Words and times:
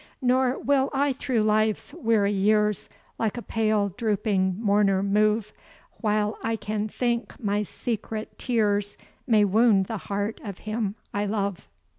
Nor 0.19 0.57
will 0.57 0.89
I 0.93 1.13
through 1.13 1.43
life's 1.43 1.93
weary 1.93 2.31
years, 2.31 2.89
Like 3.19 3.37
a 3.37 3.43
pale 3.43 3.89
drooping 3.89 4.59
mourner 4.59 5.03
move, 5.03 5.53
While 5.97 6.39
I 6.41 6.55
can 6.55 6.87
think 6.89 7.35
my 7.39 7.61
secret 7.61 8.39
tears 8.39 8.97
May 9.27 9.45
wound 9.45 9.85
the 9.85 9.99
heart 10.09 10.41
of 10.43 10.57
him 10.65 10.95
I 11.13 11.27
love. 11.27 11.69